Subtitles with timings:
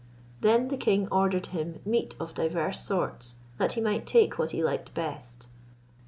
[0.39, 4.63] Then the king ordered him meat of divers sorts, that he might take what he
[4.63, 5.47] liked best.